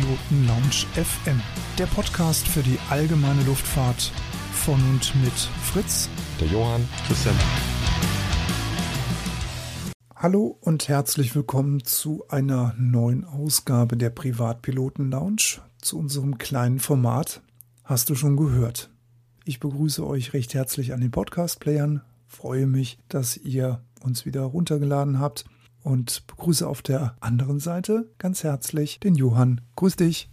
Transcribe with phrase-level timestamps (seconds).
[0.00, 1.40] Privatpiloten Lounge FM,
[1.78, 4.12] der Podcast für die allgemeine Luftfahrt
[4.52, 6.08] von und mit Fritz,
[6.40, 7.34] der Johann, Christian.
[10.16, 17.42] Hallo und herzlich willkommen zu einer neuen Ausgabe der Privatpiloten Lounge, zu unserem kleinen Format.
[17.84, 18.90] Hast du schon gehört?
[19.44, 25.18] Ich begrüße euch recht herzlich an den Podcast-Playern, freue mich, dass ihr uns wieder runtergeladen
[25.18, 25.44] habt
[25.82, 29.60] und begrüße auf der anderen Seite ganz herzlich den Johann.
[29.76, 30.28] Grüß dich.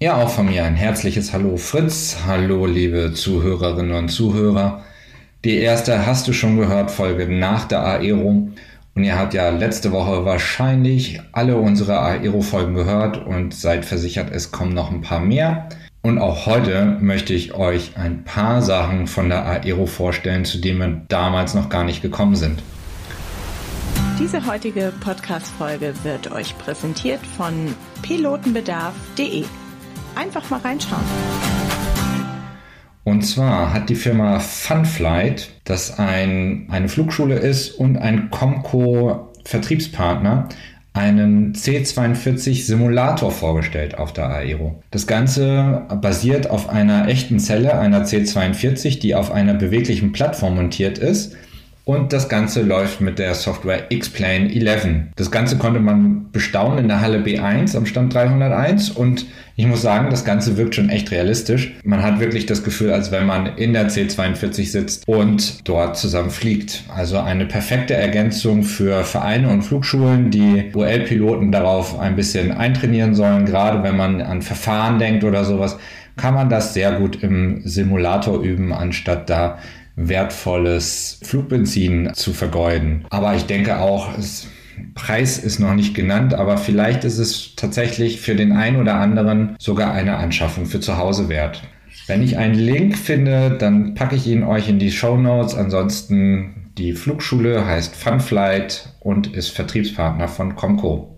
[0.00, 2.18] Ja, auch von mir ein herzliches Hallo Fritz.
[2.26, 4.82] Hallo liebe Zuhörerinnen und Zuhörer.
[5.44, 8.48] Die erste hast du schon gehört, Folge nach der Aero.
[8.94, 14.52] Und ihr habt ja letzte Woche wahrscheinlich alle unsere Aero-Folgen gehört und seid versichert, es
[14.52, 15.68] kommen noch ein paar mehr.
[16.02, 20.78] Und auch heute möchte ich euch ein paar Sachen von der Aero vorstellen, zu denen
[20.78, 22.62] wir damals noch gar nicht gekommen sind.
[24.20, 27.54] Diese heutige Podcast-Folge wird euch präsentiert von
[28.02, 29.44] pilotenbedarf.de.
[30.14, 31.02] Einfach mal reinschauen.
[33.02, 40.50] Und zwar hat die Firma Funflight, das ein, eine Flugschule ist und ein Comco Vertriebspartner,
[40.92, 44.82] einen C42 Simulator vorgestellt auf der Aero.
[44.90, 50.98] Das Ganze basiert auf einer echten Zelle, einer C42, die auf einer beweglichen Plattform montiert
[50.98, 51.36] ist
[51.90, 54.86] und das Ganze läuft mit der Software X-Plane 11.
[55.16, 59.82] Das Ganze konnte man bestaunen in der Halle B1 am Stand 301 und ich muss
[59.82, 61.72] sagen, das Ganze wirkt schon echt realistisch.
[61.82, 66.30] Man hat wirklich das Gefühl, als wenn man in der C42 sitzt und dort zusammen
[66.30, 66.84] fliegt.
[66.94, 73.46] Also eine perfekte Ergänzung für Vereine und Flugschulen, die UL-Piloten darauf ein bisschen eintrainieren sollen,
[73.46, 75.76] gerade wenn man an Verfahren denkt oder sowas
[76.16, 79.58] kann man das sehr gut im Simulator üben, anstatt da
[79.96, 83.04] wertvolles Flugbenzin zu vergeuden.
[83.10, 84.46] Aber ich denke auch, es
[84.94, 89.56] Preis ist noch nicht genannt, aber vielleicht ist es tatsächlich für den einen oder anderen
[89.58, 91.62] sogar eine Anschaffung für zu Hause wert.
[92.06, 95.54] Wenn ich einen Link finde, dann packe ich ihn euch in die Show Notes.
[95.54, 101.16] Ansonsten die Flugschule heißt Funflight und ist Vertriebspartner von Comco.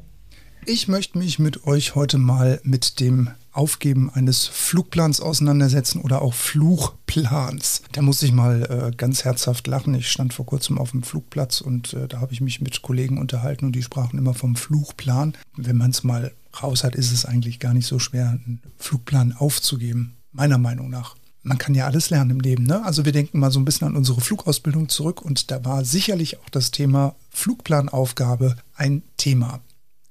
[0.66, 6.34] Ich möchte mich mit euch heute mal mit dem Aufgeben eines Flugplans auseinandersetzen oder auch
[6.34, 7.82] Fluchplans.
[7.92, 9.94] Da muss ich mal äh, ganz herzhaft lachen.
[9.94, 13.18] Ich stand vor kurzem auf dem Flugplatz und äh, da habe ich mich mit Kollegen
[13.18, 15.34] unterhalten und die sprachen immer vom Fluchplan.
[15.56, 16.32] Wenn man es mal
[16.62, 21.16] raus hat, ist es eigentlich gar nicht so schwer, einen Flugplan aufzugeben, meiner Meinung nach
[21.42, 22.64] man kann ja alles lernen im Leben.
[22.64, 22.84] Ne?
[22.84, 26.38] Also wir denken mal so ein bisschen an unsere Flugausbildung zurück und da war sicherlich
[26.38, 29.60] auch das Thema Flugplanaufgabe ein Thema.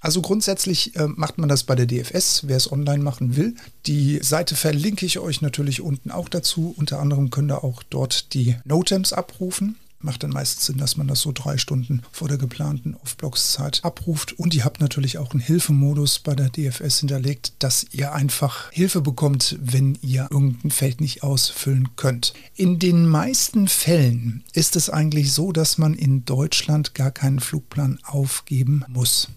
[0.02, 3.56] Also grundsätzlich äh, macht man das bei der DFS, wer es online machen will.
[3.86, 6.74] Die Seite verlinke ich euch natürlich unten auch dazu.
[6.76, 9.78] Unter anderem könnt ihr auch dort die Notems abrufen.
[10.00, 14.34] Macht dann meistens Sinn, dass man das so drei Stunden vor der geplanten Off-Blocks-Zeit abruft.
[14.40, 19.02] Und ihr habt natürlich auch einen Hilfemodus bei der DFS hinterlegt, dass ihr einfach Hilfe
[19.02, 22.34] bekommt, wenn ihr irgendein Feld nicht ausfüllen könnt.
[22.56, 28.00] In den meisten Fällen ist es eigentlich so, dass man in Deutschland gar keinen Flugplan
[28.04, 29.28] aufgeben muss.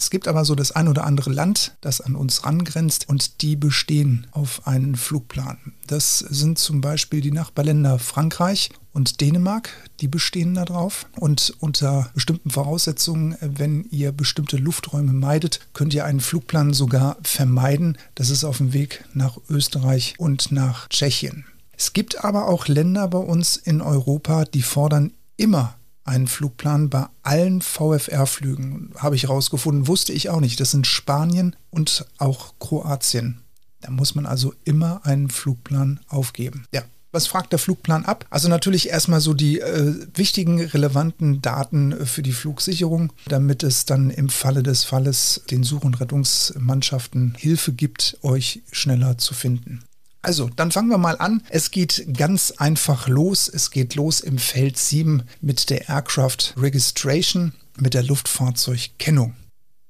[0.00, 3.54] Es gibt aber so das ein oder andere Land, das an uns rangrenzt und die
[3.54, 5.58] bestehen auf einen Flugplan.
[5.86, 9.68] Das sind zum Beispiel die Nachbarländer Frankreich und Dänemark,
[10.00, 11.04] die bestehen darauf.
[11.16, 17.98] Und unter bestimmten Voraussetzungen, wenn ihr bestimmte Lufträume meidet, könnt ihr einen Flugplan sogar vermeiden.
[18.14, 21.44] Das ist auf dem Weg nach Österreich und nach Tschechien.
[21.76, 27.06] Es gibt aber auch Länder bei uns in Europa, die fordern immer einen Flugplan bei
[27.22, 30.60] allen VFR-Flügen, habe ich herausgefunden, wusste ich auch nicht.
[30.60, 33.40] Das sind Spanien und auch Kroatien.
[33.80, 36.66] Da muss man also immer einen Flugplan aufgeben.
[36.72, 38.24] Ja, was fragt der Flugplan ab?
[38.30, 44.10] Also natürlich erstmal so die äh, wichtigen, relevanten Daten für die Flugsicherung, damit es dann
[44.10, 49.82] im Falle des Falles den Such- und Rettungsmannschaften Hilfe gibt, euch schneller zu finden.
[50.22, 51.42] Also, dann fangen wir mal an.
[51.48, 53.48] Es geht ganz einfach los.
[53.48, 59.34] Es geht los im Feld 7 mit der Aircraft Registration, mit der Luftfahrzeugkennung.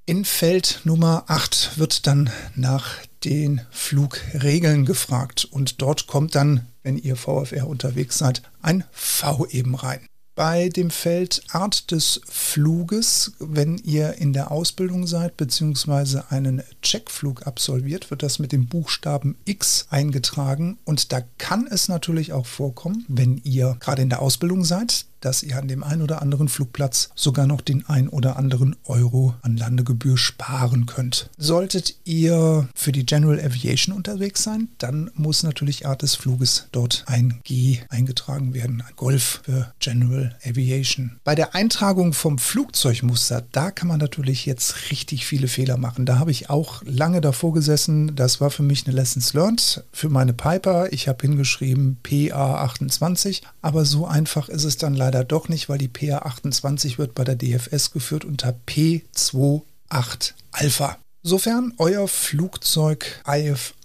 [0.06, 6.96] In Feld Nummer 8 wird dann nach den Flugregeln gefragt und dort kommt dann, wenn
[6.96, 10.09] ihr VFR unterwegs seid, ein V eben rein
[10.40, 16.22] bei dem Feld Art des Fluges, wenn ihr in der Ausbildung seid bzw.
[16.30, 22.32] einen Checkflug absolviert, wird das mit dem Buchstaben X eingetragen und da kann es natürlich
[22.32, 26.22] auch vorkommen, wenn ihr gerade in der Ausbildung seid, dass ihr an dem einen oder
[26.22, 31.30] anderen Flugplatz sogar noch den ein oder anderen Euro an Landegebühr sparen könnt.
[31.36, 37.04] Solltet ihr für die General Aviation unterwegs sein, dann muss natürlich Art des Fluges dort
[37.06, 41.18] ein G eingetragen werden, ein Golf für General Aviation.
[41.24, 46.06] Bei der Eintragung vom Flugzeugmuster, da kann man natürlich jetzt richtig viele Fehler machen.
[46.06, 48.14] Da habe ich auch lange davor gesessen.
[48.16, 50.92] Das war für mich eine Lessons learned für meine Piper.
[50.92, 55.88] Ich habe hingeschrieben PA28, aber so einfach ist es dann leider doch nicht, weil die
[55.88, 60.98] PA28 wird bei der DFS geführt unter P28 Alpha.
[61.22, 63.20] Sofern euer Flugzeug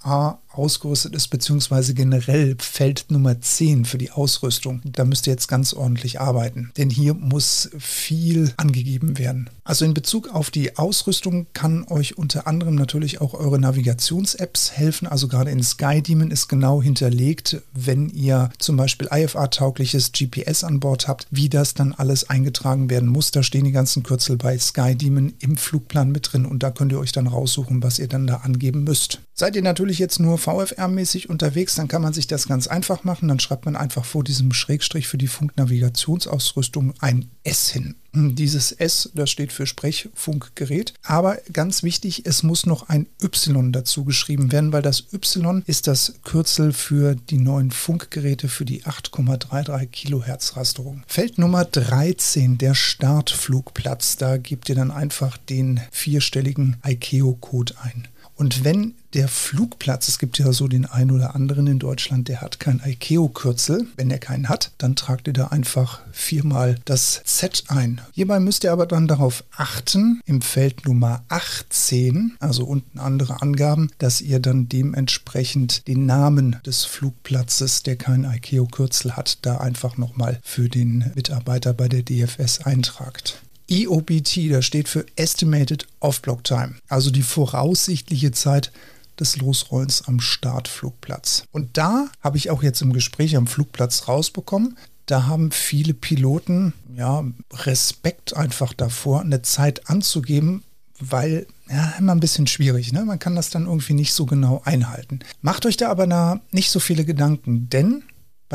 [0.05, 4.81] IFA ausgerüstet ist, beziehungsweise generell Feld Nummer 10 für die Ausrüstung.
[4.85, 9.49] Da müsst ihr jetzt ganz ordentlich arbeiten, denn hier muss viel angegeben werden.
[9.65, 15.07] Also in Bezug auf die Ausrüstung kann euch unter anderem natürlich auch eure Navigations-Apps helfen.
[15.07, 21.07] Also gerade in SkyDemon ist genau hinterlegt, wenn ihr zum Beispiel IFA-taugliches GPS an Bord
[21.07, 23.31] habt, wie das dann alles eingetragen werden muss.
[23.31, 26.99] Da stehen die ganzen Kürzel bei SkyDemon im Flugplan mit drin und da könnt ihr
[26.99, 29.19] euch dann raussuchen, was ihr dann da angeben müsst.
[29.37, 33.27] Seid ihr natürlich jetzt nur VFR-mäßig unterwegs, dann kann man sich das ganz einfach machen.
[33.27, 37.95] Dann schreibt man einfach vor diesem Schrägstrich für die Funknavigationsausrüstung ein S hin.
[38.13, 40.93] Dieses S, das steht für Sprechfunkgerät.
[41.03, 45.87] Aber ganz wichtig, es muss noch ein Y dazu geschrieben werden, weil das Y ist
[45.87, 51.03] das Kürzel für die neuen Funkgeräte für die 8,33 Kilohertz Rasterung.
[51.07, 54.15] Feld Nummer 13, der Startflugplatz.
[54.15, 58.07] Da gebt ihr dann einfach den vierstelligen ICAO-Code ein.
[58.35, 62.41] Und wenn der Flugplatz, es gibt ja so den einen oder anderen in Deutschland, der
[62.41, 63.87] hat kein ICAO-Kürzel.
[63.95, 68.01] Wenn er keinen hat, dann tragt ihr da einfach viermal das Z ein.
[68.11, 73.89] Hierbei müsst ihr aber dann darauf achten, im Feld Nummer 18, also unten andere Angaben,
[73.99, 80.41] dass ihr dann dementsprechend den Namen des Flugplatzes, der kein ICAO-Kürzel hat, da einfach nochmal
[80.43, 83.44] für den Mitarbeiter bei der DFS eintragt.
[83.69, 88.71] EOBT, das steht für Estimated Off-Block Time, also die voraussichtliche Zeit
[89.19, 91.45] des Losrollens am Startflugplatz.
[91.51, 96.73] Und da habe ich auch jetzt im Gespräch am Flugplatz rausbekommen, da haben viele Piloten
[96.95, 97.23] ja
[97.53, 100.63] Respekt einfach davor, eine Zeit anzugeben,
[100.99, 102.91] weil ja, immer ein bisschen schwierig.
[102.91, 103.05] Ne?
[103.05, 105.19] Man kann das dann irgendwie nicht so genau einhalten.
[105.41, 108.03] Macht euch da aber da nicht so viele Gedanken, denn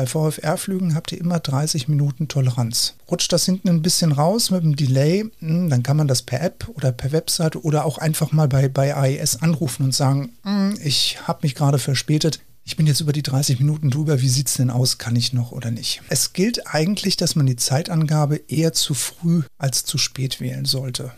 [0.01, 2.95] bei VFR-Flügen habt ihr immer 30 Minuten Toleranz.
[3.09, 6.41] Rutscht das hinten ein bisschen raus mit dem Delay, hm, dann kann man das per
[6.41, 10.75] App oder per Webseite oder auch einfach mal bei, bei AES anrufen und sagen, hm,
[10.83, 12.39] ich habe mich gerade verspätet.
[12.63, 14.21] Ich bin jetzt über die 30 Minuten drüber.
[14.21, 14.97] Wie sieht es denn aus?
[14.97, 16.01] Kann ich noch oder nicht?
[16.09, 21.11] Es gilt eigentlich, dass man die Zeitangabe eher zu früh als zu spät wählen sollte.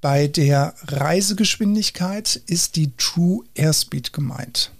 [0.00, 4.72] Bei der Reisegeschwindigkeit ist die True Airspeed gemeint.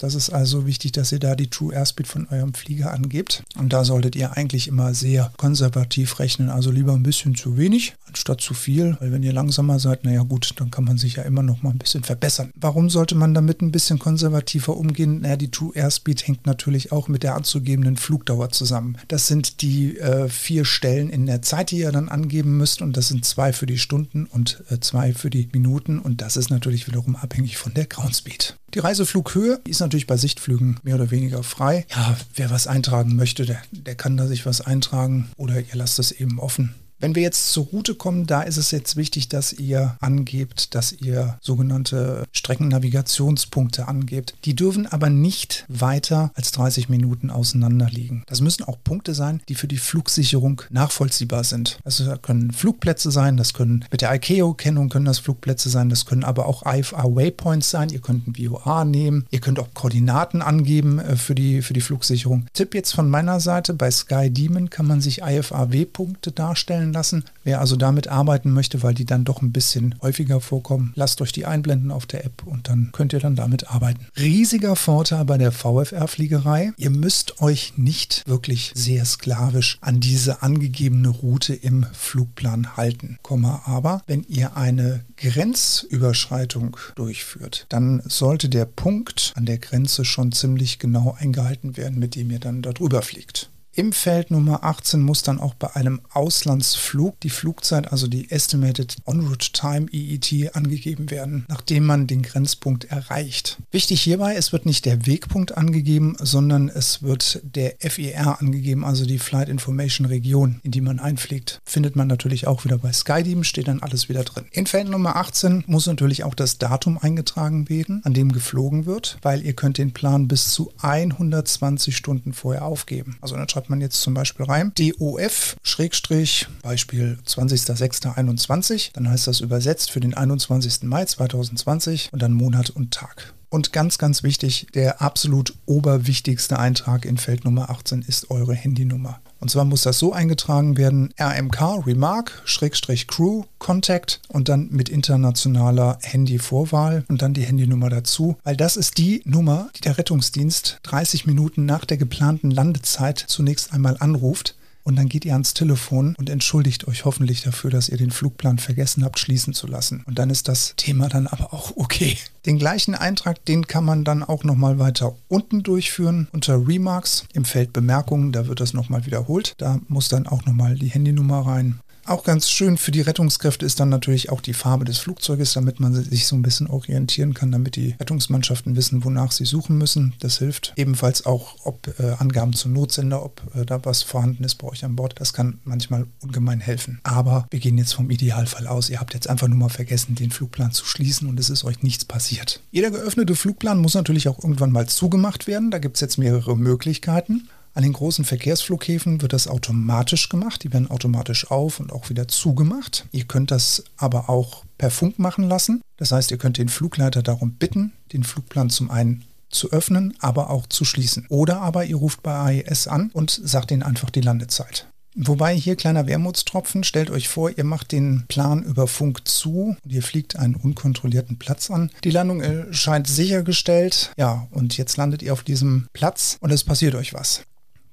[0.00, 3.42] Das ist also wichtig, dass ihr da die True Airspeed von eurem Flieger angebt.
[3.58, 6.48] Und da solltet ihr eigentlich immer sehr konservativ rechnen.
[6.48, 8.96] Also lieber ein bisschen zu wenig anstatt zu viel.
[9.00, 11.70] Weil wenn ihr langsamer seid, naja gut, dann kann man sich ja immer noch mal
[11.70, 12.50] ein bisschen verbessern.
[12.54, 15.20] Warum sollte man damit ein bisschen konservativer umgehen?
[15.20, 18.96] Naja, die True Airspeed hängt natürlich auch mit der anzugebenden Flugdauer zusammen.
[19.08, 22.80] Das sind die äh, vier Stellen in der Zeit, die ihr dann angeben müsst.
[22.80, 25.98] Und das sind zwei für die Stunden und äh, zwei für die Minuten.
[25.98, 28.56] Und das ist natürlich wiederum abhängig von der Groundspeed.
[28.74, 31.86] Die Reiseflughöhe ist natürlich bei Sichtflügen mehr oder weniger frei.
[31.90, 35.98] Ja, wer was eintragen möchte, der, der kann da sich was eintragen oder ihr lasst
[35.98, 36.74] es eben offen.
[37.00, 40.92] Wenn wir jetzt zur Route kommen, da ist es jetzt wichtig, dass ihr angebt, dass
[40.92, 44.34] ihr sogenannte Streckennavigationspunkte angebt.
[44.44, 48.22] Die dürfen aber nicht weiter als 30 Minuten auseinander liegen.
[48.26, 51.78] Das müssen auch Punkte sein, die für die Flugsicherung nachvollziehbar sind.
[51.84, 56.04] Also da können Flugplätze sein, das können mit der ICAO-Kennung können das Flugplätze sein, das
[56.04, 57.88] können aber auch IFA Waypoints sein.
[57.88, 61.80] Ihr könnt ein VOA nehmen, ihr könnt auch Koordinaten angeben äh, für die, für die
[61.80, 62.46] Flugsicherung.
[62.52, 67.24] Tipp jetzt von meiner Seite, bei Sky Demon kann man sich IFAW-Punkte darstellen einblenden lassen.
[67.44, 71.32] Wer also damit arbeiten möchte, weil die dann doch ein bisschen häufiger vorkommen, lasst euch
[71.32, 74.06] die einblenden auf der App und dann könnt ihr dann damit arbeiten.
[74.18, 81.08] Riesiger Vorteil bei der VFR-Fliegerei, ihr müsst euch nicht wirklich sehr sklavisch an diese angegebene
[81.08, 83.18] Route im Flugplan halten.
[83.64, 90.78] aber wenn ihr eine Grenzüberschreitung durchführt, dann sollte der Punkt an der Grenze schon ziemlich
[90.78, 93.50] genau eingehalten werden, mit dem ihr dann darüber fliegt.
[93.72, 98.96] Im Feld Nummer 18 muss dann auch bei einem Auslandsflug die Flugzeit, also die Estimated
[99.06, 103.58] On-Route Time EET, angegeben werden, nachdem man den Grenzpunkt erreicht.
[103.70, 109.06] Wichtig hierbei, es wird nicht der Wegpunkt angegeben, sondern es wird der FIR angegeben, also
[109.06, 111.60] die Flight Information Region, in die man einfliegt.
[111.64, 114.46] Findet man natürlich auch wieder bei SkyDeam, steht dann alles wieder drin.
[114.50, 119.18] In Feld Nummer 18 muss natürlich auch das Datum eingetragen werden, an dem geflogen wird,
[119.22, 123.16] weil ihr könnt den Plan bis zu 120 Stunden vorher aufgeben.
[123.20, 129.40] Also dann schreibt man jetzt zum Beispiel rein, DOF, Schrägstrich, Beispiel 20.06.21, dann heißt das
[129.40, 130.84] übersetzt für den 21.
[130.84, 133.34] Mai 2020 und dann Monat und Tag.
[133.50, 139.20] Und ganz, ganz wichtig, der absolut oberwichtigste Eintrag in Feld Nummer 18 ist eure Handynummer.
[139.40, 144.88] Und zwar muss das so eingetragen werden, RMK, Remark, Schrägstrich Crew, Contact und dann mit
[144.88, 150.80] internationaler Handyvorwahl und dann die Handynummer dazu, weil das ist die Nummer, die der Rettungsdienst
[150.82, 156.14] 30 Minuten nach der geplanten Landezeit zunächst einmal anruft und dann geht ihr ans Telefon
[156.18, 160.02] und entschuldigt euch hoffentlich dafür, dass ihr den Flugplan vergessen habt, schließen zu lassen.
[160.06, 162.16] Und dann ist das Thema dann aber auch okay.
[162.46, 167.44] Den gleichen Eintrag, den kann man dann auch nochmal weiter unten durchführen unter Remarks im
[167.44, 168.32] Feld Bemerkungen.
[168.32, 169.54] Da wird das nochmal wiederholt.
[169.58, 171.80] Da muss dann auch nochmal die Handynummer rein.
[172.10, 175.78] Auch ganz schön für die Rettungskräfte ist dann natürlich auch die Farbe des Flugzeuges, damit
[175.78, 180.14] man sich so ein bisschen orientieren kann, damit die Rettungsmannschaften wissen, wonach sie suchen müssen.
[180.18, 180.72] Das hilft.
[180.74, 184.84] Ebenfalls auch, ob äh, Angaben zum Notsender, ob äh, da was vorhanden ist bei euch
[184.84, 185.20] an Bord.
[185.20, 186.98] Das kann manchmal ungemein helfen.
[187.04, 188.90] Aber wir gehen jetzt vom Idealfall aus.
[188.90, 191.84] Ihr habt jetzt einfach nur mal vergessen, den Flugplan zu schließen und es ist euch
[191.84, 192.60] nichts passiert.
[192.72, 195.70] Jeder geöffnete Flugplan muss natürlich auch irgendwann mal zugemacht werden.
[195.70, 197.48] Da gibt es jetzt mehrere Möglichkeiten.
[197.72, 200.64] An den großen Verkehrsflughäfen wird das automatisch gemacht.
[200.64, 203.06] Die werden automatisch auf und auch wieder zugemacht.
[203.12, 205.80] Ihr könnt das aber auch per Funk machen lassen.
[205.96, 210.50] Das heißt, ihr könnt den Flugleiter darum bitten, den Flugplan zum einen zu öffnen, aber
[210.50, 211.26] auch zu schließen.
[211.28, 214.86] Oder aber ihr ruft bei AES an und sagt ihnen einfach die Landezeit.
[215.16, 219.92] Wobei hier kleiner Wermutstropfen, stellt euch vor, ihr macht den Plan über Funk zu und
[219.92, 221.90] ihr fliegt einen unkontrollierten Platz an.
[222.04, 226.94] Die Landung scheint sichergestellt, ja, und jetzt landet ihr auf diesem Platz und es passiert
[226.94, 227.42] euch was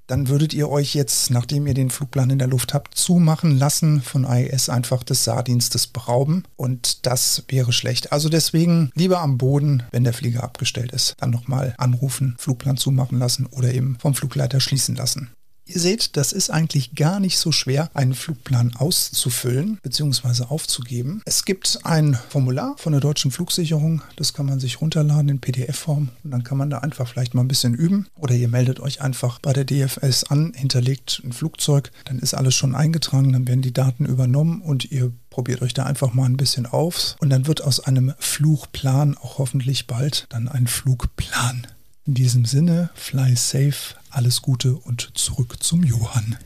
[0.07, 4.01] dann würdet ihr euch jetzt, nachdem ihr den Flugplan in der Luft habt, zumachen lassen
[4.01, 6.43] von IS einfach des Saardienstes berauben.
[6.55, 8.11] Und das wäre schlecht.
[8.11, 13.19] Also deswegen lieber am Boden, wenn der Flieger abgestellt ist, dann nochmal anrufen, Flugplan zumachen
[13.19, 15.29] lassen oder eben vom Flugleiter schließen lassen.
[15.67, 20.45] Ihr seht, das ist eigentlich gar nicht so schwer, einen Flugplan auszufüllen bzw.
[20.45, 21.21] aufzugeben.
[21.25, 26.09] Es gibt ein Formular von der deutschen Flugsicherung, das kann man sich runterladen in PDF-Form
[26.23, 28.07] und dann kann man da einfach vielleicht mal ein bisschen üben.
[28.15, 32.55] Oder ihr meldet euch einfach bei der DFS an, hinterlegt ein Flugzeug, dann ist alles
[32.55, 36.37] schon eingetragen, dann werden die Daten übernommen und ihr probiert euch da einfach mal ein
[36.37, 41.67] bisschen auf und dann wird aus einem Flugplan auch hoffentlich bald dann ein Flugplan.
[42.07, 46.37] In diesem Sinne, fly safe, alles Gute und zurück zum Johann.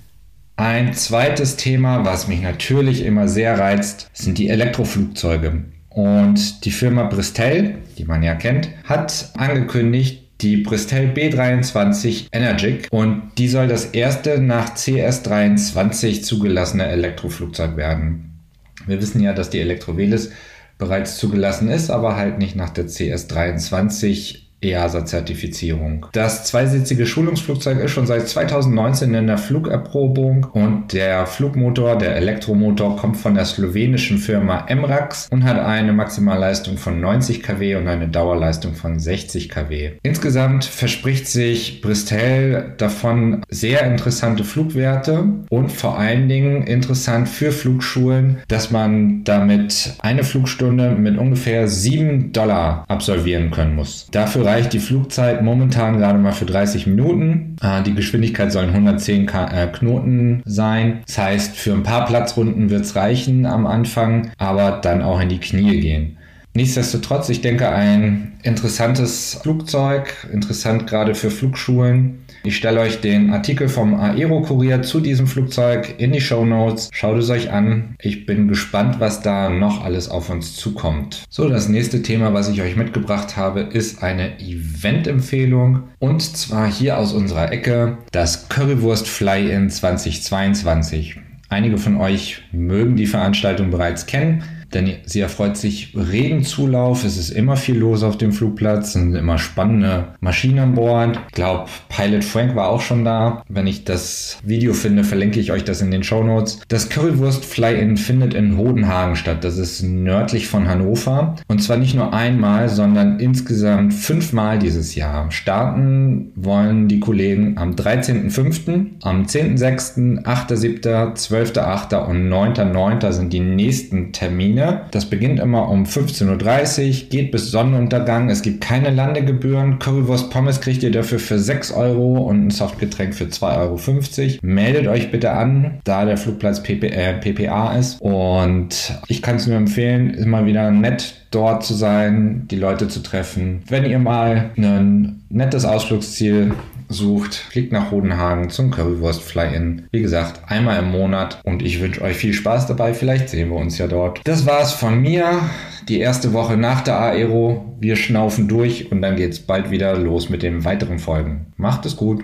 [0.56, 5.66] Ein zweites Thema, was mich natürlich immer sehr reizt, sind die Elektroflugzeuge.
[5.90, 13.34] Und die Firma Bristol, die man ja kennt, hat angekündigt, die Bristol B23 Energic und
[13.38, 18.40] die soll das erste nach CS23 zugelassene Elektroflugzeug werden.
[18.88, 20.32] Wir wissen ja, dass die Elektrovelis
[20.80, 26.06] bereits zugelassen ist, aber halt nicht nach der CS23 EASA-Zertifizierung.
[26.12, 32.98] Das zweisitzige Schulungsflugzeug ist schon seit 2019 in der Flugerprobung und der Flugmotor, der Elektromotor,
[32.98, 38.08] kommt von der slowenischen Firma Emrax und hat eine Maximalleistung von 90 kW und eine
[38.08, 39.94] Dauerleistung von 60 kW.
[40.04, 48.38] Insgesamt verspricht sich Bristol davon sehr interessante Flugwerte und vor allen Dingen interessant für Flugschulen,
[48.48, 54.08] dass man damit eine Flugstunde mit ungefähr 7 Dollar absolvieren können muss.
[54.12, 57.56] Dafür reicht die Flugzeit momentan gerade mal für 30 Minuten.
[57.62, 61.04] Äh, die Geschwindigkeit sollen 110 äh, Knoten sein.
[61.08, 65.30] Das heißt, für ein paar Platzrunden wird es reichen am Anfang, aber dann auch in
[65.30, 66.18] die Knie gehen.
[66.54, 72.20] Nichtsdestotrotz, ich denke, ein interessantes Flugzeug, interessant gerade für Flugschulen.
[72.44, 76.90] Ich stelle euch den Artikel vom Aero-Kurier zu diesem Flugzeug in die Show Notes.
[76.92, 77.96] Schaut es euch an.
[78.02, 81.24] Ich bin gespannt, was da noch alles auf uns zukommt.
[81.30, 85.84] So, das nächste Thema, was ich euch mitgebracht habe, ist eine Event-Empfehlung.
[86.00, 91.20] Und zwar hier aus unserer Ecke das Currywurst Fly-In 2022.
[91.50, 97.04] Einige von euch mögen die Veranstaltung bereits kennen denn sie erfreut sich regen Zulauf.
[97.04, 101.20] Es ist immer viel los auf dem Flugplatz, es sind immer spannende Maschinen an Bord.
[101.28, 103.44] Ich glaube, Pilot Frank war auch schon da.
[103.50, 106.60] Wenn ich das Video finde, verlinke ich euch das in den Show Notes.
[106.68, 109.44] Das Currywurst Fly-In findet in Hodenhagen statt.
[109.44, 111.36] Das ist nördlich von Hannover.
[111.48, 115.32] Und zwar nicht nur einmal, sondern insgesamt fünfmal dieses Jahr.
[115.32, 122.06] Starten wollen die Kollegen am 13.05., am 10.06., 8.07., 12.08.
[122.06, 123.12] und 9.09.
[123.12, 124.61] sind die nächsten Termine.
[124.62, 124.82] Termine.
[124.92, 128.30] Das beginnt immer um 15.30 Uhr, geht bis Sonnenuntergang.
[128.30, 129.80] Es gibt keine Landegebühren.
[129.80, 134.40] Currywurst Pommes kriegt ihr dafür für 6 Euro und ein Softgetränk für 2,50 Euro.
[134.42, 138.02] Meldet euch bitte an, da der Flugplatz PP, äh, PPA ist.
[138.02, 143.02] Und ich kann es nur empfehlen, immer wieder nett dort zu sein, die Leute zu
[143.02, 143.62] treffen.
[143.70, 146.54] Wenn ihr mal ein nettes Ausflugsziel
[146.92, 149.88] sucht, fliegt nach Hodenhagen zum Currywurst Fly-In.
[149.92, 152.94] Wie gesagt, einmal im Monat und ich wünsche euch viel Spaß dabei.
[152.94, 154.22] Vielleicht sehen wir uns ja dort.
[154.26, 155.42] Das war's von mir.
[155.88, 157.76] Die erste Woche nach der Aero.
[157.80, 161.48] Wir schnaufen durch und dann geht's bald wieder los mit den weiteren Folgen.
[161.58, 162.24] Macht es gut.